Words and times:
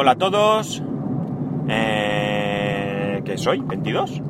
hola 0.00 0.12
a 0.12 0.14
todos. 0.14 0.80
Eh, 1.68 3.20
¿Qué 3.24 3.36
soy? 3.36 3.58
¿22? 3.58 4.22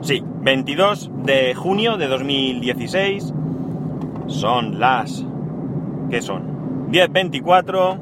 Sí, 0.00 0.22
22 0.24 1.10
de 1.24 1.52
junio 1.52 1.98
de 1.98 2.06
2016. 2.06 3.34
Son 4.28 4.80
las... 4.80 5.26
¿Qué 6.08 6.22
son? 6.22 6.88
10.24 6.90 7.98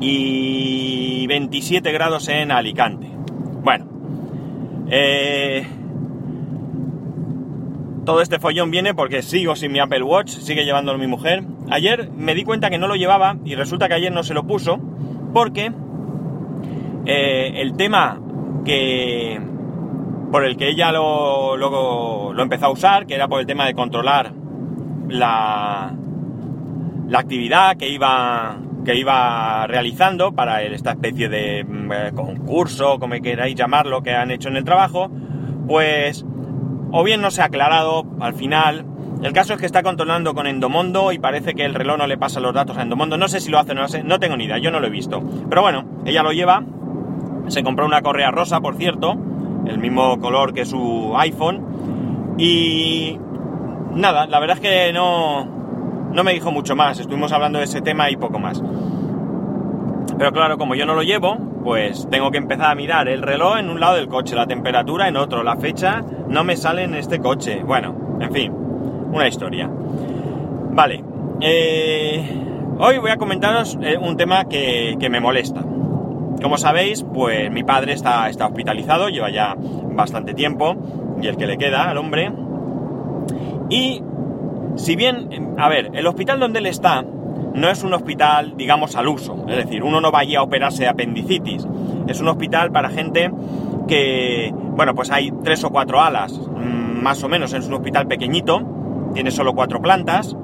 y 0.00 1.26
27 1.26 1.92
grados 1.92 2.28
en 2.28 2.50
Alicante. 2.50 3.08
Bueno, 3.62 3.86
eh, 4.90 5.66
todo 8.04 8.20
este 8.20 8.38
follón 8.38 8.70
viene 8.70 8.92
porque 8.92 9.22
sigo 9.22 9.56
sin 9.56 9.72
mi 9.72 9.78
Apple 9.78 10.02
Watch, 10.02 10.28
sigue 10.28 10.66
llevándolo 10.66 10.98
mi 10.98 11.06
mujer. 11.06 11.55
Ayer 11.70 12.10
me 12.10 12.34
di 12.34 12.44
cuenta 12.44 12.70
que 12.70 12.78
no 12.78 12.88
lo 12.88 12.96
llevaba 12.96 13.36
y 13.44 13.54
resulta 13.54 13.88
que 13.88 13.94
ayer 13.94 14.12
no 14.12 14.22
se 14.22 14.34
lo 14.34 14.46
puso 14.46 14.78
porque 15.32 15.72
eh, 17.06 17.52
el 17.56 17.76
tema 17.76 18.20
que 18.64 19.40
por 20.30 20.44
el 20.44 20.56
que 20.56 20.68
ella 20.68 20.92
lo, 20.92 21.56
lo, 21.56 22.42
empezó 22.42 22.66
a 22.66 22.70
usar, 22.70 23.06
que 23.06 23.14
era 23.14 23.28
por 23.28 23.40
el 23.40 23.46
tema 23.46 23.66
de 23.66 23.74
controlar 23.74 24.32
la, 25.08 25.94
la 27.08 27.18
actividad 27.18 27.76
que 27.76 27.88
iba, 27.88 28.58
que 28.84 28.96
iba 28.96 29.66
realizando 29.66 30.32
para 30.32 30.62
esta 30.62 30.92
especie 30.92 31.28
de 31.28 31.64
mm, 31.64 31.92
eh, 31.92 32.12
concurso, 32.14 32.98
como 32.98 33.14
queráis 33.22 33.54
llamarlo, 33.54 34.02
que 34.02 34.14
han 34.14 34.30
hecho 34.30 34.48
en 34.48 34.56
el 34.56 34.64
trabajo, 34.64 35.10
pues 35.68 36.24
o 36.92 37.04
bien 37.04 37.20
no 37.20 37.30
se 37.30 37.42
ha 37.42 37.46
aclarado 37.46 38.04
al 38.20 38.34
final. 38.34 38.84
El 39.22 39.32
caso 39.32 39.54
es 39.54 39.60
que 39.60 39.66
está 39.66 39.82
controlando 39.82 40.34
con 40.34 40.46
Endomondo 40.46 41.10
y 41.10 41.18
parece 41.18 41.54
que 41.54 41.64
el 41.64 41.74
reloj 41.74 41.98
no 41.98 42.06
le 42.06 42.18
pasa 42.18 42.38
los 42.38 42.52
datos 42.52 42.76
a 42.76 42.82
Endomondo. 42.82 43.16
No 43.16 43.28
sé 43.28 43.40
si 43.40 43.50
lo 43.50 43.58
hace, 43.58 43.74
no 43.74 43.88
sé, 43.88 44.02
no 44.02 44.20
tengo 44.20 44.36
ni 44.36 44.44
idea, 44.44 44.58
yo 44.58 44.70
no 44.70 44.80
lo 44.80 44.86
he 44.86 44.90
visto. 44.90 45.22
Pero 45.48 45.62
bueno, 45.62 45.84
ella 46.04 46.22
lo 46.22 46.32
lleva. 46.32 46.62
Se 47.48 47.62
compró 47.62 47.86
una 47.86 48.02
correa 48.02 48.30
rosa, 48.30 48.60
por 48.60 48.76
cierto, 48.76 49.16
el 49.66 49.78
mismo 49.78 50.18
color 50.20 50.52
que 50.52 50.66
su 50.66 51.14
iPhone. 51.16 52.34
Y 52.38 53.18
nada, 53.92 54.26
la 54.26 54.38
verdad 54.38 54.56
es 54.56 54.62
que 54.62 54.92
no, 54.92 55.44
no 56.12 56.24
me 56.24 56.34
dijo 56.34 56.52
mucho 56.52 56.76
más. 56.76 56.98
Estuvimos 57.00 57.32
hablando 57.32 57.58
de 57.58 57.64
ese 57.64 57.80
tema 57.80 58.10
y 58.10 58.16
poco 58.16 58.38
más. 58.38 58.62
Pero 60.18 60.32
claro, 60.32 60.56
como 60.56 60.74
yo 60.74 60.86
no 60.86 60.94
lo 60.94 61.02
llevo, 61.02 61.36
pues 61.62 62.08
tengo 62.10 62.30
que 62.30 62.38
empezar 62.38 62.70
a 62.70 62.74
mirar 62.74 63.08
el 63.08 63.22
reloj 63.22 63.58
en 63.58 63.70
un 63.70 63.80
lado 63.80 63.96
del 63.96 64.08
coche, 64.08 64.34
la 64.34 64.46
temperatura 64.46 65.08
en 65.08 65.16
otro, 65.16 65.42
la 65.42 65.56
fecha 65.56 66.02
no 66.28 66.44
me 66.44 66.56
sale 66.56 66.84
en 66.84 66.94
este 66.94 67.18
coche. 67.18 67.62
Bueno, 67.64 68.18
en 68.20 68.32
fin, 68.32 68.52
una 69.16 69.28
historia. 69.28 69.68
Vale, 69.68 71.02
eh, 71.40 72.22
hoy 72.78 72.98
voy 72.98 73.10
a 73.10 73.16
comentaros 73.16 73.78
eh, 73.82 73.96
un 73.98 74.16
tema 74.16 74.44
que, 74.44 74.96
que 75.00 75.08
me 75.08 75.20
molesta. 75.20 75.62
Como 76.42 76.58
sabéis, 76.58 77.02
pues 77.02 77.50
mi 77.50 77.64
padre 77.64 77.94
está, 77.94 78.28
está 78.28 78.46
hospitalizado, 78.46 79.08
lleva 79.08 79.30
ya 79.30 79.56
bastante 79.58 80.34
tiempo, 80.34 80.76
y 81.20 81.26
el 81.26 81.36
que 81.36 81.46
le 81.46 81.56
queda 81.56 81.88
al 81.88 81.96
hombre. 81.96 82.30
Y 83.70 84.02
si 84.76 84.96
bien, 84.96 85.54
a 85.58 85.68
ver, 85.68 85.90
el 85.94 86.06
hospital 86.06 86.38
donde 86.38 86.58
él 86.58 86.66
está 86.66 87.02
no 87.54 87.70
es 87.70 87.82
un 87.82 87.94
hospital, 87.94 88.54
digamos, 88.56 88.96
al 88.96 89.08
uso. 89.08 89.46
Es 89.48 89.56
decir, 89.56 89.82
uno 89.82 90.00
no 90.00 90.12
va 90.12 90.20
allí 90.20 90.36
a 90.36 90.42
operarse 90.42 90.82
de 90.82 90.88
apendicitis. 90.88 91.66
Es 92.06 92.20
un 92.20 92.28
hospital 92.28 92.70
para 92.70 92.90
gente 92.90 93.30
que, 93.88 94.52
bueno, 94.54 94.94
pues 94.94 95.10
hay 95.10 95.32
tres 95.42 95.64
o 95.64 95.70
cuatro 95.70 96.02
alas, 96.02 96.38
mm, 96.38 97.02
más 97.02 97.22
o 97.24 97.28
menos. 97.28 97.54
Es 97.54 97.66
un 97.66 97.74
hospital 97.74 98.06
pequeñito, 98.06 98.60
tiene 99.16 99.30
solo 99.30 99.54
cuatro 99.54 99.80
plantas 99.80 100.36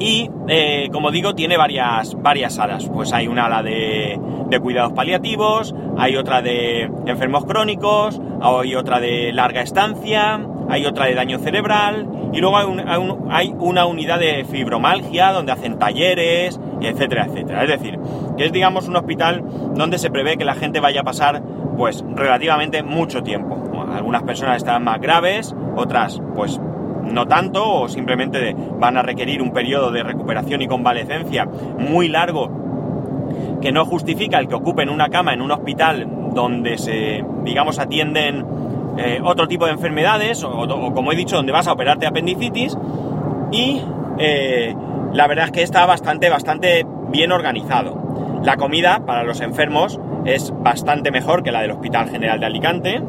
y, 0.00 0.30
eh, 0.48 0.90
como 0.92 1.10
digo, 1.10 1.34
tiene 1.34 1.56
varias, 1.56 2.14
varias 2.20 2.58
alas. 2.58 2.88
Pues 2.92 3.12
hay 3.14 3.26
una 3.26 3.46
ala 3.46 3.62
de, 3.62 4.20
cuidados 4.62 4.92
paliativos, 4.92 5.74
hay 5.96 6.16
otra 6.16 6.42
de 6.42 6.90
enfermos 7.06 7.46
crónicos, 7.46 8.20
hay 8.42 8.74
otra 8.74 9.00
de 9.00 9.32
larga 9.32 9.62
estancia, 9.62 10.40
hay 10.68 10.84
otra 10.84 11.06
de 11.06 11.14
daño 11.14 11.38
cerebral 11.38 12.06
y 12.34 12.40
luego 12.40 12.58
hay, 13.30 13.54
una 13.58 13.86
unidad 13.86 14.18
de 14.18 14.44
fibromalgia 14.44 15.32
donde 15.32 15.52
hacen 15.52 15.78
talleres, 15.78 16.60
etcétera, 16.82 17.26
etcétera. 17.26 17.64
Es 17.64 17.70
decir, 17.70 17.98
que 18.36 18.44
es 18.44 18.52
digamos 18.52 18.88
un 18.88 18.96
hospital 18.96 19.42
donde 19.74 19.98
se 19.98 20.10
prevé 20.10 20.36
que 20.36 20.44
la 20.44 20.54
gente 20.54 20.80
vaya 20.80 21.00
a 21.00 21.04
pasar 21.04 21.42
pues 21.76 22.04
relativamente 22.14 22.82
mucho 22.82 23.22
tiempo. 23.22 23.56
algunas 23.92 24.22
personas 24.22 24.58
están 24.58 24.84
más 24.84 25.00
graves, 25.00 25.54
otras 25.76 26.20
pues 26.34 26.60
no 27.12 27.26
tanto 27.26 27.82
o 27.82 27.88
simplemente 27.88 28.54
van 28.78 28.96
a 28.96 29.02
requerir 29.02 29.42
un 29.42 29.52
periodo 29.52 29.90
de 29.90 30.02
recuperación 30.02 30.62
y 30.62 30.68
convalecencia 30.68 31.46
muy 31.46 32.08
largo 32.08 32.50
que 33.60 33.72
no 33.72 33.84
justifica 33.84 34.38
el 34.38 34.48
que 34.48 34.54
ocupen 34.54 34.88
una 34.88 35.08
cama 35.08 35.32
en 35.32 35.42
un 35.42 35.50
hospital 35.50 36.06
donde 36.34 36.78
se, 36.78 37.24
digamos, 37.44 37.78
atienden 37.78 38.44
eh, 38.96 39.20
otro 39.22 39.48
tipo 39.48 39.66
de 39.66 39.72
enfermedades 39.72 40.44
o, 40.44 40.92
como 40.94 41.12
he 41.12 41.16
dicho, 41.16 41.36
donde 41.36 41.52
vas 41.52 41.66
a 41.66 41.72
operarte 41.72 42.06
apendicitis 42.06 42.76
y 43.52 43.80
eh, 44.18 44.74
la 45.12 45.26
verdad 45.26 45.46
es 45.46 45.50
que 45.52 45.62
está 45.62 45.86
bastante, 45.86 46.28
bastante 46.28 46.86
bien 47.10 47.32
organizado. 47.32 48.40
La 48.42 48.56
comida 48.56 49.04
para 49.04 49.24
los 49.24 49.40
enfermos 49.40 49.98
es 50.24 50.52
bastante 50.62 51.10
mejor 51.10 51.42
que 51.42 51.52
la 51.52 51.62
del 51.62 51.72
Hospital 51.72 52.08
General 52.08 52.38
de 52.38 52.46
Alicante, 52.46 53.02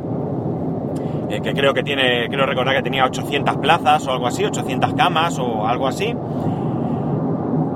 eh, 1.29 1.41
que 1.41 1.53
creo 1.53 1.73
que 1.73 1.83
tiene, 1.83 2.27
creo 2.29 2.45
recordar 2.45 2.75
que 2.75 2.81
tenía 2.81 3.05
800 3.05 3.57
plazas 3.57 4.07
o 4.07 4.11
algo 4.11 4.27
así, 4.27 4.43
800 4.45 4.93
camas 4.93 5.37
o 5.37 5.67
algo 5.67 5.87
así, 5.87 6.15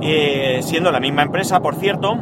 eh, 0.01 0.59
siendo 0.63 0.91
la 0.91 0.99
misma 0.99 1.21
empresa, 1.21 1.59
por 1.59 1.75
cierto. 1.75 2.17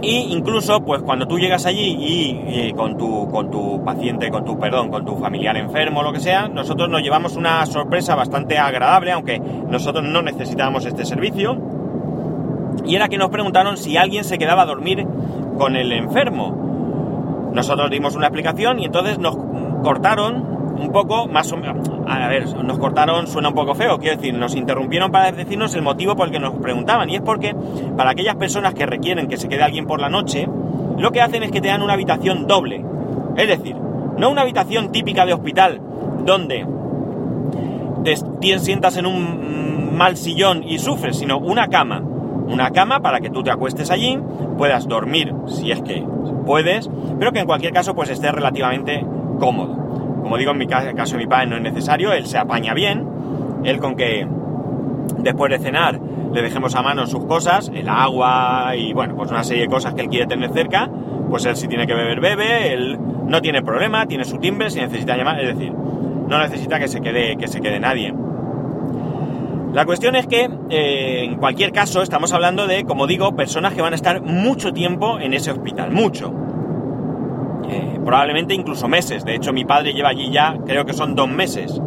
Y 0.00 0.32
incluso, 0.32 0.80
pues 0.80 1.02
cuando 1.02 1.26
tú 1.26 1.38
llegas 1.38 1.66
allí 1.66 1.96
y, 1.98 2.72
con, 2.74 2.96
tu, 2.96 3.28
con 3.30 3.50
tu 3.50 3.82
paciente, 3.84 4.30
con 4.30 4.44
tu, 4.44 4.58
perdón, 4.58 4.90
con 4.90 5.04
tu 5.04 5.16
familiar 5.16 5.56
enfermo 5.56 6.00
o 6.00 6.02
lo 6.02 6.12
que 6.12 6.20
sea, 6.20 6.48
nosotros 6.48 6.88
nos 6.88 7.02
llevamos 7.02 7.36
una 7.36 7.64
sorpresa 7.66 8.14
bastante 8.14 8.58
agradable, 8.58 9.12
aunque 9.12 9.38
nosotros 9.38 10.04
no 10.04 10.22
necesitábamos 10.22 10.84
este 10.84 11.04
servicio. 11.04 11.56
Y 12.86 12.96
era 12.96 13.08
que 13.08 13.18
nos 13.18 13.30
preguntaron 13.30 13.76
si 13.76 13.96
alguien 13.96 14.24
se 14.24 14.38
quedaba 14.38 14.62
a 14.62 14.66
dormir 14.66 15.06
con 15.58 15.76
el 15.76 15.92
enfermo. 15.92 16.63
Nosotros 17.54 17.88
dimos 17.90 18.14
una 18.16 18.26
explicación 18.26 18.80
y 18.80 18.84
entonces 18.84 19.18
nos 19.18 19.36
cortaron 19.82 20.54
un 20.78 20.90
poco, 20.90 21.28
más 21.28 21.50
o 21.52 21.56
menos, 21.56 21.88
a 22.06 22.28
ver, 22.28 22.52
nos 22.64 22.78
cortaron, 22.78 23.26
suena 23.26 23.48
un 23.48 23.54
poco 23.54 23.74
feo, 23.74 23.98
quiero 23.98 24.16
decir, 24.16 24.34
nos 24.34 24.56
interrumpieron 24.56 25.12
para 25.12 25.30
decirnos 25.30 25.74
el 25.74 25.82
motivo 25.82 26.16
por 26.16 26.26
el 26.26 26.32
que 26.32 26.40
nos 26.40 26.54
preguntaban. 26.54 27.08
Y 27.10 27.16
es 27.16 27.22
porque 27.22 27.54
para 27.96 28.10
aquellas 28.10 28.36
personas 28.36 28.74
que 28.74 28.86
requieren 28.86 29.28
que 29.28 29.36
se 29.36 29.48
quede 29.48 29.62
alguien 29.62 29.86
por 29.86 30.00
la 30.00 30.08
noche, 30.08 30.48
lo 30.98 31.10
que 31.12 31.20
hacen 31.20 31.42
es 31.44 31.52
que 31.52 31.60
te 31.60 31.68
dan 31.68 31.82
una 31.82 31.94
habitación 31.94 32.46
doble. 32.46 32.84
Es 33.36 33.48
decir, 33.48 33.76
no 33.76 34.30
una 34.30 34.42
habitación 34.42 34.92
típica 34.92 35.24
de 35.24 35.32
hospital 35.32 35.80
donde 36.24 36.66
te 38.04 38.58
sientas 38.58 38.96
en 38.96 39.06
un 39.06 39.96
mal 39.96 40.16
sillón 40.16 40.64
y 40.64 40.78
sufres, 40.78 41.18
sino 41.18 41.38
una 41.38 41.68
cama. 41.68 42.02
Una 42.46 42.70
cama 42.70 43.00
para 43.00 43.20
que 43.20 43.30
tú 43.30 43.42
te 43.42 43.50
acuestes 43.50 43.90
allí, 43.90 44.18
puedas 44.58 44.86
dormir 44.86 45.32
si 45.46 45.70
es 45.70 45.80
que 45.82 46.04
puedes, 46.44 46.90
pero 47.18 47.32
que 47.32 47.40
en 47.40 47.46
cualquier 47.46 47.72
caso 47.72 47.94
pues 47.94 48.10
esté 48.10 48.30
relativamente 48.30 49.04
cómodo. 49.38 49.76
Como 50.22 50.36
digo, 50.36 50.52
en 50.52 50.58
mi 50.58 50.66
caso 50.66 51.16
mi 51.16 51.26
padre 51.26 51.46
no 51.46 51.56
es 51.56 51.62
necesario, 51.62 52.12
él 52.12 52.26
se 52.26 52.38
apaña 52.38 52.74
bien, 52.74 53.06
él 53.64 53.78
con 53.78 53.96
que 53.96 54.26
después 55.18 55.50
de 55.50 55.58
cenar 55.58 56.00
le 56.32 56.42
dejemos 56.42 56.74
a 56.74 56.82
mano 56.82 57.06
sus 57.06 57.24
cosas, 57.26 57.70
el 57.72 57.88
agua 57.88 58.74
y 58.76 58.92
bueno, 58.92 59.14
pues 59.16 59.30
una 59.30 59.44
serie 59.44 59.64
de 59.64 59.68
cosas 59.68 59.94
que 59.94 60.02
él 60.02 60.08
quiere 60.08 60.26
tener 60.26 60.50
cerca, 60.52 60.90
pues 61.28 61.46
él 61.46 61.56
si 61.56 61.68
tiene 61.68 61.86
que 61.86 61.94
beber, 61.94 62.20
bebe, 62.20 62.72
él 62.72 62.98
no 63.26 63.40
tiene 63.40 63.62
problema, 63.62 64.06
tiene 64.06 64.24
su 64.24 64.38
timbre, 64.38 64.70
si 64.70 64.80
necesita 64.80 65.16
llamar, 65.16 65.40
es 65.40 65.56
decir, 65.56 65.72
no 65.72 66.38
necesita 66.38 66.78
que 66.78 66.88
se 66.88 67.00
quede, 67.00 67.36
que 67.36 67.48
se 67.48 67.60
quede 67.60 67.78
nadie. 67.78 68.14
La 69.74 69.84
cuestión 69.86 70.14
es 70.14 70.28
que, 70.28 70.48
eh, 70.70 71.24
en 71.24 71.34
cualquier 71.34 71.72
caso, 71.72 72.00
estamos 72.00 72.32
hablando 72.32 72.68
de, 72.68 72.84
como 72.84 73.08
digo, 73.08 73.34
personas 73.34 73.74
que 73.74 73.82
van 73.82 73.92
a 73.92 73.96
estar 73.96 74.22
mucho 74.22 74.72
tiempo 74.72 75.18
en 75.18 75.34
ese 75.34 75.50
hospital, 75.50 75.90
mucho. 75.90 76.32
Eh, 77.68 77.98
probablemente 78.04 78.54
incluso 78.54 78.86
meses. 78.86 79.24
De 79.24 79.34
hecho, 79.34 79.52
mi 79.52 79.64
padre 79.64 79.92
lleva 79.92 80.10
allí 80.10 80.30
ya, 80.30 80.56
creo 80.64 80.84
que 80.84 80.92
son 80.92 81.16
dos 81.16 81.28
meses. 81.28 81.82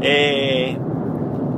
Eh, 0.00 0.76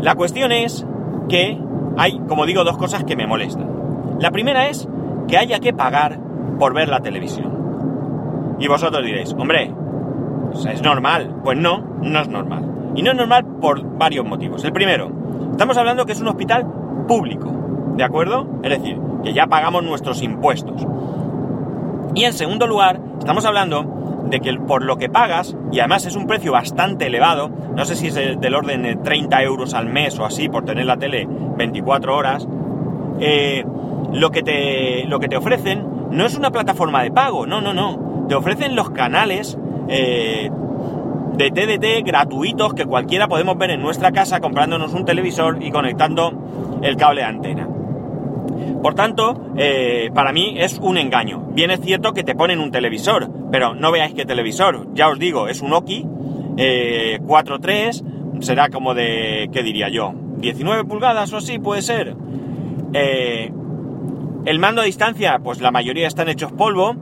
la 0.03 0.15
cuestión 0.15 0.53
es 0.53 0.87
que 1.31 1.59
hay, 1.97 2.19
como 2.29 2.45
digo, 2.45 2.65
dos 2.65 2.77
cosas 2.77 3.05
que 3.05 3.17
me 3.17 3.27
molestan. 3.27 4.19
La 4.21 4.31
primera 4.31 4.69
es 4.69 4.87
que 5.27 5.39
haya 5.39 5.59
que 5.59 5.73
pagar 5.73 6.21
por 6.59 6.75
ver 6.75 6.91
la 6.91 7.01
televisión. 7.01 8.59
Y 8.61 8.69
vosotros 8.69 9.03
diréis, 9.03 9.35
hombre, 9.39 9.73
¿es 10.71 10.83
normal? 10.83 11.35
Pues 11.43 11.57
no, 11.57 11.79
no 12.03 12.21
es 12.21 12.29
normal. 12.29 12.93
Y 12.95 13.01
no 13.01 13.13
es 13.13 13.17
normal 13.17 13.47
por 13.59 13.83
varios 13.97 14.27
motivos. 14.27 14.63
El 14.65 14.73
primero, 14.75 15.23
Estamos 15.53 15.77
hablando 15.77 16.07
que 16.07 16.13
es 16.13 16.21
un 16.21 16.29
hospital 16.29 16.67
público, 17.07 17.53
¿de 17.97 18.03
acuerdo? 18.03 18.49
Es 18.63 18.71
decir, 18.71 18.99
que 19.23 19.33
ya 19.33 19.47
pagamos 19.47 19.85
nuestros 19.85 20.23
impuestos. 20.23 20.87
Y 22.15 22.25
en 22.25 22.33
segundo 22.33 22.67
lugar, 22.67 23.01
estamos 23.19 23.45
hablando 23.45 23.85
de 24.29 24.41
que 24.41 24.53
por 24.55 24.83
lo 24.83 24.97
que 24.97 25.09
pagas, 25.09 25.57
y 25.71 25.81
además 25.81 26.07
es 26.07 26.17
un 26.17 26.27
precio 26.27 26.53
bastante 26.53 27.07
elevado, 27.07 27.51
no 27.77 27.85
sé 27.85 27.97
si 27.97 28.09
es 28.09 28.15
del 28.15 28.55
orden 28.55 28.83
de 28.83 28.97
30 28.97 29.43
euros 29.43 29.75
al 29.75 29.87
mes 29.87 30.19
o 30.19 30.25
así 30.25 30.49
por 30.49 30.65
tener 30.65 30.87
la 30.87 30.97
tele 30.97 31.29
24 31.29 32.17
horas, 32.17 32.49
eh, 33.21 33.65
lo, 34.13 34.31
que 34.31 34.43
te, 34.43 35.05
lo 35.05 35.21
que 35.21 35.29
te 35.29 35.37
ofrecen 35.37 35.87
no 36.11 36.25
es 36.25 36.37
una 36.37 36.51
plataforma 36.51 37.03
de 37.03 37.11
pago, 37.11 37.47
no, 37.47 37.61
no, 37.61 37.75
no. 37.75 38.27
Te 38.29 38.35
ofrecen 38.35 38.75
los 38.75 38.91
canales 38.91 39.59
eh, 39.89 40.51
de 41.37 41.51
TDT 41.51 42.07
gratuitos 42.07 42.75
que 42.75 42.85
cualquiera 42.85 43.29
podemos 43.29 43.57
ver 43.57 43.71
en 43.71 43.81
nuestra 43.81 44.13
casa 44.13 44.41
comprándonos 44.41 44.93
un 44.95 45.05
televisor 45.05 45.63
y 45.63 45.71
conectando 45.71 46.81
el 46.83 46.97
cable 46.97 47.23
de 47.23 47.27
antena. 47.27 47.69
Por 48.83 48.95
tanto, 48.95 49.53
eh, 49.57 50.11
para 50.15 50.33
mí 50.33 50.57
es 50.59 50.79
un 50.79 50.99
engaño. 50.99 51.47
Bien 51.53 51.71
es 51.71 51.81
cierto 51.81 52.13
que 52.13 52.25
te 52.25 52.35
ponen 52.35 52.59
un 52.61 52.71
televisor, 52.71 53.31
pero 53.51 53.75
no 53.75 53.93
veáis 53.93 54.15
qué 54.15 54.25
televisor. 54.25 54.89
Ya 54.95 55.09
os 55.09 55.19
digo, 55.19 55.49
es 55.49 55.63
un 55.63 55.73
Oki 55.73 56.05
4.3, 56.57 58.43
será 58.43 58.69
como 58.69 58.95
de, 58.95 59.49
¿qué 59.53 59.63
diría 59.63 59.89
yo? 59.89 60.15
19 60.39 60.85
pulgadas 60.85 61.33
o 61.33 61.39
así, 61.39 61.59
puede 61.59 61.83
ser. 61.83 62.17
Eh, 62.93 63.53
el 64.45 64.59
mando 64.59 64.83
a 64.83 64.85
distancia, 64.85 65.39
pues 65.43 65.61
la 65.61 65.71
mayoría 65.71 66.09
están 66.09 66.29
hechos 66.29 66.53
polvo. 66.53 66.97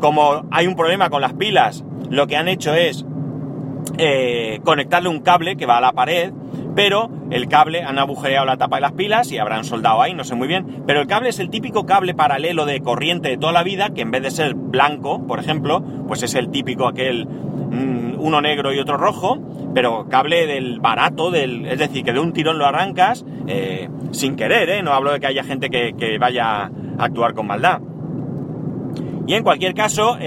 Como 0.00 0.46
hay 0.50 0.66
un 0.66 0.76
problema 0.76 1.10
con 1.10 1.20
las 1.20 1.34
pilas, 1.34 1.84
lo 2.10 2.26
que 2.26 2.36
han 2.36 2.48
hecho 2.48 2.74
es 2.74 3.04
eh, 3.96 4.60
conectarle 4.64 5.08
un 5.08 5.20
cable 5.20 5.56
que 5.56 5.66
va 5.66 5.78
a 5.78 5.80
la 5.80 5.92
pared, 5.92 6.32
pero 6.74 7.10
el 7.30 7.48
cable 7.48 7.82
han 7.82 7.98
agujereado 7.98 8.44
la 8.44 8.56
tapa 8.56 8.76
de 8.76 8.82
las 8.82 8.92
pilas 8.92 9.30
y 9.30 9.38
habrán 9.38 9.64
soldado 9.64 10.02
ahí, 10.02 10.14
no 10.14 10.24
sé 10.24 10.34
muy 10.34 10.48
bien. 10.48 10.82
Pero 10.86 11.00
el 11.00 11.06
cable 11.06 11.28
es 11.28 11.38
el 11.38 11.48
típico 11.48 11.86
cable 11.86 12.14
paralelo 12.14 12.66
de 12.66 12.80
corriente 12.80 13.28
de 13.28 13.36
toda 13.36 13.52
la 13.52 13.62
vida, 13.62 13.90
que 13.90 14.02
en 14.02 14.10
vez 14.10 14.22
de 14.22 14.30
ser 14.30 14.54
blanco, 14.54 15.24
por 15.26 15.38
ejemplo, 15.38 15.82
pues 16.08 16.22
es 16.24 16.34
el 16.34 16.50
típico 16.50 16.88
aquel 16.88 17.26
mm, 17.26 18.16
uno 18.18 18.40
negro 18.40 18.72
y 18.72 18.80
otro 18.80 18.96
rojo, 18.96 19.38
pero 19.74 20.08
cable 20.08 20.46
del 20.46 20.80
barato, 20.80 21.30
del, 21.30 21.66
es 21.66 21.78
decir, 21.78 22.04
que 22.04 22.12
de 22.12 22.18
un 22.18 22.32
tirón 22.32 22.58
lo 22.58 22.66
arrancas 22.66 23.24
eh, 23.46 23.88
sin 24.10 24.34
querer, 24.34 24.70
¿eh? 24.70 24.82
No 24.82 24.92
hablo 24.92 25.12
de 25.12 25.20
que 25.20 25.26
haya 25.28 25.44
gente 25.44 25.70
que, 25.70 26.18
vaya 26.18 26.64
a 26.64 26.70
actuar 26.98 27.34
con 27.34 27.46
maldad. 27.46 27.80
Y 29.26 29.34
en 29.34 29.42
cualquier 29.42 29.74
caso, 29.74 30.18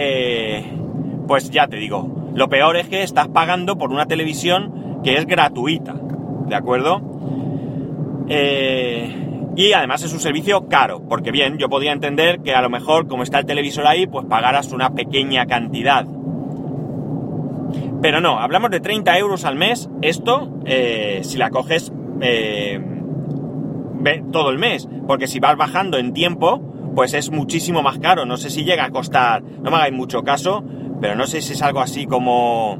pues 1.27 1.51
ya 1.51 1.67
te 1.67 1.77
digo, 1.77 2.16
lo 2.37 2.49
peor 2.49 2.77
es 2.77 2.87
que 2.87 3.01
estás 3.01 3.29
pagando 3.29 3.79
por 3.79 3.89
una 3.89 4.05
televisión 4.05 5.01
que 5.03 5.17
es 5.17 5.25
gratuita, 5.25 5.95
¿de 6.45 6.53
acuerdo? 6.55 7.01
Eh, 8.29 9.49
y 9.55 9.73
además 9.73 10.03
es 10.03 10.13
un 10.13 10.19
servicio 10.19 10.67
caro, 10.67 11.01
porque 11.09 11.31
bien, 11.31 11.57
yo 11.57 11.67
podía 11.67 11.91
entender 11.91 12.41
que 12.41 12.53
a 12.53 12.61
lo 12.61 12.69
mejor 12.69 13.07
como 13.07 13.23
está 13.23 13.39
el 13.39 13.47
televisor 13.47 13.87
ahí, 13.87 14.05
pues 14.05 14.27
pagaras 14.27 14.71
una 14.71 14.91
pequeña 14.91 15.47
cantidad. 15.47 16.05
Pero 18.03 18.21
no, 18.21 18.39
hablamos 18.39 18.69
de 18.69 18.81
30 18.81 19.17
euros 19.17 19.43
al 19.43 19.55
mes. 19.55 19.89
Esto, 20.03 20.59
eh, 20.65 21.21
si 21.23 21.39
la 21.39 21.49
coges 21.49 21.91
eh, 22.21 22.79
todo 24.31 24.51
el 24.51 24.59
mes, 24.59 24.87
porque 25.07 25.25
si 25.25 25.39
vas 25.39 25.57
bajando 25.57 25.97
en 25.97 26.13
tiempo, 26.13 26.61
pues 26.93 27.15
es 27.15 27.31
muchísimo 27.31 27.81
más 27.81 27.97
caro. 27.97 28.27
No 28.27 28.37
sé 28.37 28.51
si 28.51 28.63
llega 28.63 28.85
a 28.85 28.91
costar, 28.91 29.41
no 29.41 29.71
me 29.71 29.77
hagáis 29.77 29.93
mucho 29.95 30.21
caso, 30.21 30.63
pero 30.99 31.15
no 31.15 31.27
sé 31.27 31.41
si 31.41 31.53
es 31.53 31.61
algo 31.61 31.79
así 31.79 32.05
como... 32.05 32.77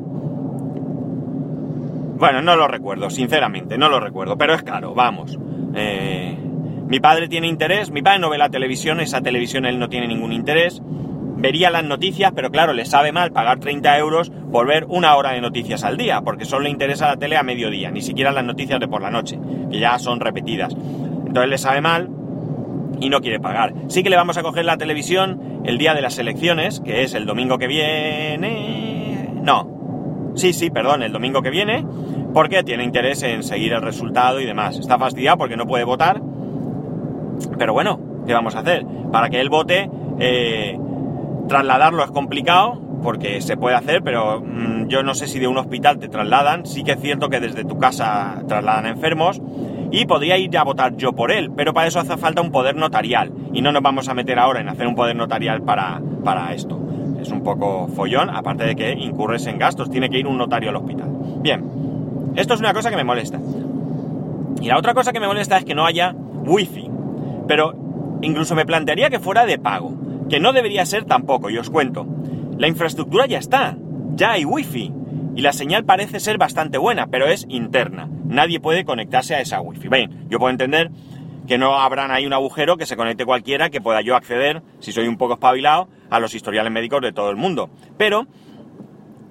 Bueno, 2.18 2.42
no 2.42 2.56
lo 2.56 2.68
recuerdo, 2.68 3.10
sinceramente, 3.10 3.78
no 3.78 3.90
lo 3.90 4.00
recuerdo, 4.00 4.38
pero 4.38 4.56
es 4.56 4.64
caro, 4.64 4.96
vamos. 4.96 5.38
Eh, 5.76 6.36
mi 6.88 7.00
padre 7.00 7.28
tiene 7.28 7.48
interés, 7.48 7.92
mi 7.92 8.02
padre 8.02 8.20
no 8.20 8.30
ve 8.30 8.40
la 8.40 8.50
televisión, 8.50 9.00
esa 9.00 9.22
televisión 9.22 9.66
él 9.66 9.78
no 9.78 9.88
tiene 9.88 10.08
ningún 10.08 10.34
interés 10.34 10.82
vería 11.38 11.70
las 11.70 11.84
noticias, 11.84 12.32
pero 12.36 12.50
claro, 12.52 12.74
le 12.74 12.86
sabe 12.86 13.12
mal 13.12 13.32
pagar 13.32 13.60
30 13.60 13.98
euros 13.98 14.32
por 14.52 14.68
ver 14.68 14.86
una 14.90 15.16
hora 15.16 15.32
de 15.32 15.42
noticias 15.42 15.84
al 15.84 15.98
día, 15.98 16.22
porque 16.22 16.46
solo 16.46 16.64
le 16.64 16.70
interesa 16.70 17.08
la 17.08 17.18
tele 17.18 17.38
a 17.38 17.44
mediodía, 17.44 17.92
ni 17.92 18.02
siquiera 18.02 18.32
las 18.32 18.44
noticias 18.44 18.80
de 18.80 18.88
por 18.88 19.02
la 19.02 19.12
noche, 19.12 19.40
que 19.72 19.80
ya 19.80 19.98
son 20.00 20.20
repetidas. 20.20 20.74
Entonces 20.74 21.50
le 21.50 21.58
sabe 21.58 21.82
mal 21.82 22.10
y 23.00 23.10
no 23.10 23.22
quiere 23.22 23.40
pagar. 23.40 23.74
Sí 23.88 24.04
que 24.04 24.10
le 24.10 24.16
vamos 24.16 24.38
a 24.38 24.44
coger 24.44 24.66
la 24.66 24.78
televisión 24.78 25.57
el 25.68 25.78
día 25.78 25.94
de 25.94 26.02
las 26.02 26.18
elecciones, 26.18 26.80
que 26.80 27.04
es 27.04 27.14
el 27.14 27.26
domingo 27.26 27.60
que 27.60 27.68
viene... 27.68 29.30
No. 29.44 30.34
Sí, 30.36 30.54
sí, 30.54 30.70
perdón, 30.72 31.04
el 31.04 31.12
domingo 31.12 31.42
que 31.42 31.50
viene, 31.52 31.86
porque 32.34 32.64
tiene 32.64 32.84
interés 32.84 33.22
en 33.24 33.44
seguir 33.44 33.74
el 33.74 33.82
resultado 33.82 34.40
y 34.40 34.46
demás. 34.46 34.80
Está 34.80 34.98
fastidiado 34.98 35.38
porque 35.38 35.58
no 35.58 35.68
puede 35.68 35.84
votar, 35.84 36.22
pero 37.58 37.74
bueno, 37.74 38.00
¿qué 38.26 38.34
vamos 38.34 38.56
a 38.56 38.60
hacer? 38.60 38.86
Para 39.12 39.30
que 39.30 39.40
él 39.40 39.50
vote... 39.50 39.90
Eh, 40.20 40.80
Trasladarlo 41.48 42.04
es 42.04 42.12
complicado 42.12 42.82
porque 43.02 43.42
se 43.42 43.56
puede 43.56 43.76
hacer, 43.76 44.02
pero 44.04 44.42
mm, 44.42 44.88
yo 44.88 45.04
no 45.04 45.14
sé 45.14 45.28
si 45.28 45.40
de 45.40 45.48
un 45.48 45.58
hospital 45.58 45.98
te 45.98 46.10
trasladan. 46.10 46.66
Sí 46.66 46.84
que 46.84 46.94
es 46.94 47.00
cierto 47.00 47.30
que 47.30 47.40
desde 47.40 47.64
tu 47.64 47.78
casa 47.78 48.44
trasladan 48.48 48.86
enfermos 48.86 49.42
y 49.92 50.06
podría 50.06 50.38
ir 50.38 50.58
a 50.58 50.64
votar 50.64 50.96
yo 50.98 51.14
por 51.14 51.32
él, 51.32 51.52
pero 51.56 51.74
para 51.74 51.88
eso 51.88 52.00
hace 52.00 52.18
falta 52.18 52.42
un 52.42 52.52
poder 52.52 52.76
notarial 52.76 53.32
y 53.54 53.62
no 53.62 53.72
nos 53.72 53.82
vamos 53.82 54.10
a 54.10 54.14
meter 54.14 54.40
ahora 54.40 54.62
en 54.62 54.70
hacer 54.70 54.88
un 54.88 54.96
poder 54.96 55.16
notarial 55.16 55.62
para, 55.62 56.02
para 56.24 56.54
esto. 56.54 56.80
Es 57.22 57.32
un 57.32 57.44
poco 57.44 57.88
follón, 57.88 58.30
aparte 58.30 58.66
de 58.66 58.76
que 58.76 58.92
incurres 58.92 59.46
en 59.48 59.58
gastos, 59.58 59.90
tiene 59.90 60.10
que 60.10 60.20
ir 60.20 60.28
un 60.28 60.38
notario 60.38 60.70
al 60.70 60.76
hospital. 60.76 61.10
Bien, 61.42 61.64
esto 62.36 62.54
es 62.54 62.60
una 62.60 62.74
cosa 62.74 62.90
que 62.90 62.96
me 62.96 63.04
molesta. 63.04 63.40
Y 64.62 64.68
la 64.68 64.78
otra 64.78 64.94
cosa 64.94 65.12
que 65.12 65.20
me 65.20 65.28
molesta 65.28 65.58
es 65.58 65.66
que 65.66 65.76
no 65.76 65.86
haya 65.86 66.14
wifi, 66.46 66.90
pero 67.48 67.74
incluso 68.22 68.56
me 68.56 68.66
plantearía 68.66 69.10
que 69.10 69.20
fuera 69.20 69.46
de 69.46 69.58
pago 69.58 69.94
que 70.30 70.40
no 70.40 70.54
debería 70.54 70.86
ser 70.86 71.06
tampoco, 71.06 71.50
y 71.50 71.58
os 71.58 71.70
cuento. 71.70 72.06
La 72.58 72.68
infraestructura 72.68 73.26
ya 73.28 73.40
está, 73.40 73.78
ya 74.16 74.32
hay 74.32 74.46
wifi, 74.46 74.94
y 75.36 75.42
la 75.42 75.54
señal 75.54 75.86
parece 75.86 76.20
ser 76.20 76.38
bastante 76.38 76.78
buena, 76.78 77.08
pero 77.08 77.28
es 77.28 77.46
interna. 77.50 78.10
Nadie 78.28 78.60
puede 78.60 78.86
conectarse 78.86 79.36
a 79.36 79.42
esa 79.42 79.62
wifi. 79.62 79.88
Bien, 79.88 80.28
yo 80.30 80.40
puedo 80.40 80.52
entender 80.52 80.92
que 81.48 81.58
no 81.58 81.80
habrán 81.80 82.12
ahí 82.12 82.26
un 82.26 82.34
agujero 82.34 82.78
que 82.78 82.86
se 82.86 82.98
conecte 82.98 83.26
cualquiera, 83.26 83.70
que 83.70 83.82
pueda 83.82 84.02
yo 84.02 84.16
acceder, 84.16 84.62
si 84.80 84.92
soy 84.92 85.08
un 85.08 85.18
poco 85.18 85.34
espabilado, 85.36 85.88
a 86.10 86.20
los 86.20 86.36
historiales 86.36 86.72
médicos 86.72 87.02
de 87.02 87.14
todo 87.14 87.30
el 87.30 87.38
mundo. 87.38 87.70
Pero 87.98 88.28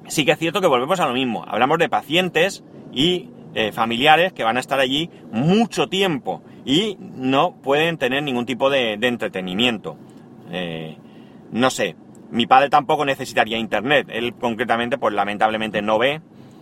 sí 0.09 0.25
que 0.25 0.33
es 0.33 0.39
cierto 0.39 0.61
que 0.61 0.67
volvemos 0.67 0.99
a 1.01 1.07
lo 1.07 1.13
mismo. 1.13 1.45
Hablamos 1.47 1.79
de 1.79 1.89
pacientes 1.89 2.65
y 2.93 3.31
eh, 3.55 3.73
familiares 3.73 4.33
que 4.33 4.45
van 4.45 4.57
a 4.57 4.61
estar 4.61 4.81
allí 4.81 5.11
mucho 5.31 5.89
tiempo 5.89 6.43
y 6.65 6.97
no 6.99 7.57
pueden 7.63 7.99
tener 7.99 8.23
ningún 8.23 8.47
tipo 8.47 8.71
de 8.71 8.95
entretenimiento. 8.95 9.97
Eh, 10.51 10.97
no 11.53 11.71
sé, 11.71 11.97
mi 12.31 12.47
padre 12.47 12.69
tampoco 12.71 13.05
necesitaría 13.05 13.59
internet, 13.59 14.09
él 14.11 14.35
concretamente 14.35 14.99
pues 14.99 15.15
lamentablemente 15.15 15.83
no 15.83 15.99
ve 15.99 16.21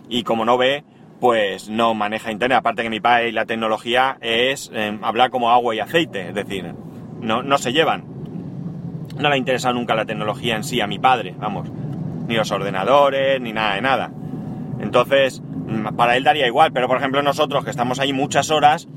y 0.09 0.23
como 0.23 0.45
no 0.45 0.57
ve 0.57 0.83
pues 1.19 1.69
no 1.69 1.93
maneja 1.93 2.31
internet, 2.31 2.57
aparte 2.57 2.83
que 2.83 2.89
mi 2.89 2.99
padre 2.99 3.29
y 3.29 3.31
la 3.31 3.45
tecnología 3.45 4.17
es 4.21 4.71
eh, 4.73 4.97
hablar 5.01 5.29
como 5.29 5.51
agua 5.51 5.73
y 5.75 5.79
aceite, 5.79 6.29
es 6.29 6.35
decir, 6.35 6.73
no, 7.21 7.43
no 7.43 7.57
se 7.57 7.73
llevan. 7.73 8.03
No 9.17 9.29
le 9.29 9.35
ha 9.35 9.37
interesado 9.37 9.73
nunca 9.75 9.95
la 9.95 10.05
tecnología 10.05 10.55
en 10.55 10.63
sí 10.63 10.81
a 10.81 10.87
mi 10.87 10.99
padre, 10.99 11.33
vamos, 11.37 11.71
ni 12.27 12.35
los 12.35 12.51
ordenadores, 12.51 13.39
ni 13.39 13.53
nada 13.53 13.75
de 13.75 13.81
nada. 13.81 14.11
Entonces, 14.79 15.41
mm, 15.41 15.95
para 15.95 16.17
él 16.17 16.23
daría 16.23 16.47
igual, 16.47 16.73
pero 16.73 16.87
por 16.87 16.97
ejemplo 16.97 17.21
nosotros 17.21 17.63
que 17.63 17.71
estamos 17.71 17.99
ahí 17.99 18.11
muchas 18.11 18.51
horas, 18.51 18.87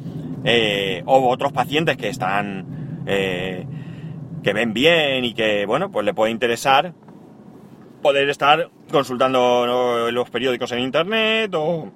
eh, 0.45 1.03
o 1.07 1.29
otros 1.29 1.53
pacientes 1.53 1.97
que 1.97 2.09
están 2.09 2.77
que 4.43 4.53
ven 4.53 4.73
bien 4.75 5.25
y 5.25 5.33
que, 5.35 5.67
bueno, 5.67 5.91
pues 5.91 6.05
le 6.05 6.15
puede 6.15 6.31
interesar 6.31 6.93
poder 8.03 8.29
estar 8.29 8.71
consultando 8.91 10.11
los 10.11 10.31
periódicos 10.31 10.73
en 10.73 10.81
internet 10.81 11.53
o 11.55 11.91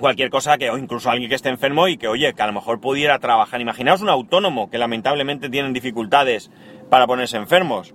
cualquier 0.00 0.30
cosa 0.30 0.58
que, 0.58 0.70
o 0.70 0.78
incluso 0.78 1.10
alguien 1.10 1.28
que 1.28 1.36
esté 1.36 1.48
enfermo 1.48 1.86
y 1.86 1.96
que, 1.96 2.08
oye, 2.08 2.32
que 2.34 2.42
a 2.42 2.46
lo 2.46 2.52
mejor 2.52 2.80
pudiera 2.80 3.18
trabajar. 3.18 3.60
Imaginaos 3.60 4.02
un 4.02 4.08
autónomo 4.08 4.70
que 4.70 4.78
lamentablemente 4.78 5.48
tienen 5.48 5.72
dificultades 5.72 6.50
para 6.88 7.06
ponerse 7.06 7.36
enfermos. 7.36 7.94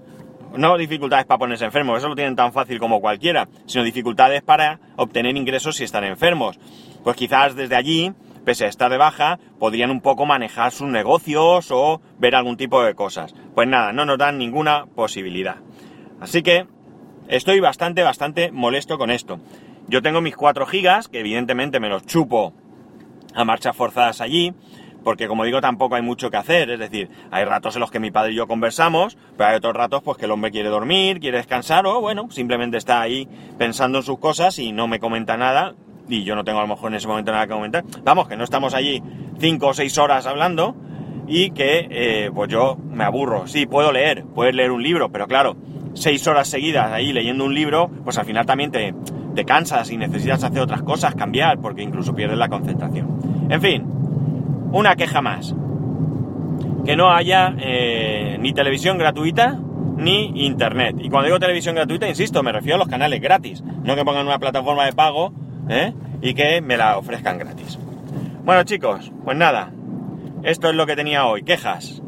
No 0.55 0.77
dificultades 0.77 1.25
para 1.25 1.39
ponerse 1.39 1.65
enfermos, 1.65 1.97
eso 1.97 2.07
lo 2.07 2.15
tienen 2.15 2.37
tan 2.37 2.53
fácil 2.53 2.79
como 2.79 3.01
cualquiera, 3.01 3.49
sino 3.65 3.83
dificultades 3.83 4.41
para 4.41 4.79
obtener 4.95 5.35
ingresos 5.35 5.75
si 5.75 5.83
están 5.83 6.05
enfermos. 6.05 6.57
Pues 7.03 7.17
quizás 7.17 7.55
desde 7.55 7.75
allí 7.75 8.13
pese 8.45 8.65
a 8.65 8.69
estar 8.69 8.89
de 8.89 8.97
baja, 8.97 9.39
podrían 9.59 9.91
un 9.91 9.99
poco 9.99 10.25
manejar 10.25 10.71
sus 10.71 10.87
negocios 10.87 11.71
o 11.71 11.99
ver 12.19 12.35
algún 12.35 12.55
tipo 12.55 12.81
de 12.83 12.93
cosas. 12.93 13.33
Pues 13.53 13.67
nada, 13.67 13.91
no 13.91 14.05
nos 14.05 14.17
dan 14.17 14.37
ninguna 14.37 14.85
posibilidad. 14.85 15.57
Así 16.21 16.43
que 16.43 16.67
estoy 17.27 17.59
bastante, 17.59 18.03
bastante 18.03 18.51
molesto 18.51 18.97
con 18.97 19.09
esto. 19.09 19.39
Yo 19.87 20.01
tengo 20.01 20.21
mis 20.21 20.35
4 20.35 20.65
gigas, 20.65 21.07
que 21.07 21.19
evidentemente 21.19 21.79
me 21.79 21.89
los 21.89 22.05
chupo 22.05 22.53
a 23.33 23.45
marchas 23.45 23.75
forzadas 23.75 24.21
allí, 24.21 24.53
porque 25.03 25.27
como 25.27 25.45
digo 25.45 25.61
tampoco 25.61 25.95
hay 25.95 26.01
mucho 26.01 26.31
que 26.31 26.37
hacer, 26.37 26.71
es 26.71 26.79
decir, 26.79 27.09
hay 27.29 27.45
ratos 27.45 27.75
en 27.75 27.81
los 27.81 27.91
que 27.91 27.99
mi 27.99 28.09
padre 28.09 28.31
y 28.31 28.35
yo 28.35 28.47
conversamos, 28.47 29.17
pero 29.37 29.49
hay 29.51 29.55
otros 29.57 29.75
ratos 29.75 30.01
pues 30.01 30.17
que 30.17 30.25
el 30.25 30.31
hombre 30.31 30.49
quiere 30.49 30.69
dormir, 30.69 31.19
quiere 31.19 31.37
descansar 31.37 31.85
o 31.85 32.01
bueno, 32.01 32.31
simplemente 32.31 32.77
está 32.77 33.01
ahí 33.01 33.27
pensando 33.59 33.99
en 33.99 34.03
sus 34.03 34.17
cosas 34.17 34.57
y 34.57 34.71
no 34.71 34.87
me 34.87 34.99
comenta 34.99 35.37
nada 35.37 35.75
y 36.09 36.23
yo 36.23 36.35
no 36.35 36.43
tengo 36.43 36.57
a 36.57 36.63
lo 36.63 36.67
mejor 36.67 36.91
en 36.91 36.95
ese 36.95 37.07
momento 37.07 37.31
nada 37.31 37.45
que 37.45 37.53
comentar. 37.53 37.83
Vamos, 38.03 38.27
que 38.27 38.35
no 38.35 38.43
estamos 38.43 38.73
allí 38.73 39.03
cinco 39.39 39.67
o 39.67 39.73
seis 39.75 39.95
horas 39.99 40.25
hablando 40.25 40.75
y 41.27 41.51
que 41.51 41.87
eh, 41.89 42.31
pues 42.33 42.49
yo 42.49 42.75
me 42.75 43.03
aburro. 43.03 43.45
Sí, 43.45 43.67
puedo 43.67 43.91
leer, 43.91 44.23
puedes 44.33 44.55
leer 44.55 44.71
un 44.71 44.81
libro, 44.81 45.11
pero 45.11 45.27
claro, 45.27 45.55
seis 45.93 46.25
horas 46.27 46.47
seguidas 46.47 46.91
ahí 46.91 47.13
leyendo 47.13 47.45
un 47.45 47.53
libro, 47.53 47.89
pues 48.03 48.17
al 48.17 48.25
final 48.25 48.45
también 48.45 48.71
te, 48.71 48.93
te 49.35 49.45
cansas 49.45 49.91
y 49.91 49.97
necesitas 49.97 50.43
hacer 50.43 50.61
otras 50.61 50.81
cosas, 50.81 51.13
cambiar, 51.13 51.59
porque 51.59 51.83
incluso 51.83 52.15
pierdes 52.15 52.37
la 52.37 52.49
concentración. 52.49 53.47
En 53.49 53.61
fin, 53.61 53.83
una 54.71 54.95
queja 54.95 55.21
más. 55.21 55.53
Que 56.83 56.95
no 56.95 57.11
haya 57.11 57.53
eh, 57.59 58.37
ni 58.39 58.53
televisión 58.53 58.97
gratuita 58.97 59.59
ni 59.97 60.45
internet. 60.45 60.95
Y 60.99 61.09
cuando 61.09 61.27
digo 61.27 61.39
televisión 61.39 61.75
gratuita, 61.75 62.07
insisto, 62.07 62.43
me 62.43 62.51
refiero 62.51 62.75
a 62.75 62.79
los 62.79 62.87
canales 62.87 63.21
gratis, 63.21 63.63
no 63.83 63.95
que 63.95 64.03
pongan 64.03 64.25
una 64.25 64.39
plataforma 64.39 64.85
de 64.85 64.93
pago 64.93 65.33
¿eh? 65.69 65.93
y 66.21 66.33
que 66.33 66.61
me 66.61 66.77
la 66.77 66.97
ofrezcan 66.97 67.37
gratis. 67.37 67.79
Bueno 68.43 68.63
chicos, 68.63 69.11
pues 69.23 69.37
nada, 69.37 69.71
esto 70.43 70.69
es 70.69 70.75
lo 70.75 70.85
que 70.85 70.95
tenía 70.95 71.25
hoy, 71.25 71.43
quejas. 71.43 72.01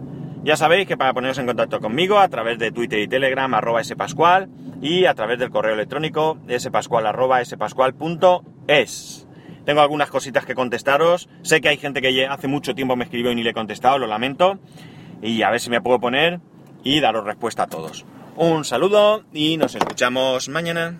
Ya 0.47 0.55
sabéis 0.55 0.87
que 0.87 0.95
para 0.95 1.13
poneros 1.13 1.37
en 1.39 1.45
contacto 1.45 1.81
conmigo 1.81 2.19
a 2.19 2.29
través 2.29 2.57
de 2.57 2.71
Twitter 2.71 2.99
y 2.99 3.09
Telegram 3.09 3.53
arroba 3.53 3.83
spascual 3.83 4.47
y 4.81 5.03
a 5.03 5.13
través 5.13 5.39
del 5.39 5.49
correo 5.49 5.73
electrónico 5.73 6.37
spascual 6.57 7.05
arroba 7.05 7.43
spascual.es. 7.43 9.27
Tengo 9.65 9.81
algunas 9.81 10.09
cositas 10.09 10.45
que 10.45 10.55
contestaros. 10.55 11.27
Sé 11.41 11.59
que 11.59 11.67
hay 11.67 11.75
gente 11.75 12.01
que 12.01 12.25
hace 12.25 12.47
mucho 12.47 12.73
tiempo 12.73 12.95
me 12.95 13.03
escribió 13.03 13.33
y 13.33 13.35
ni 13.35 13.43
le 13.43 13.49
he 13.49 13.53
contestado, 13.53 13.97
lo 13.97 14.07
lamento. 14.07 14.57
Y 15.21 15.41
a 15.41 15.49
ver 15.49 15.59
si 15.59 15.69
me 15.69 15.81
puedo 15.81 15.99
poner 15.99 16.39
y 16.81 17.01
daros 17.01 17.25
respuesta 17.25 17.63
a 17.63 17.67
todos. 17.67 18.05
Un 18.37 18.63
saludo 18.63 19.25
y 19.33 19.57
nos 19.57 19.75
escuchamos 19.75 20.47
mañana. 20.47 20.97